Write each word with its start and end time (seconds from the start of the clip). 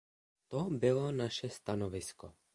To 0.47 0.63
bylo 0.69 1.11
naše 1.11 1.49
stanovisko. 1.49 2.33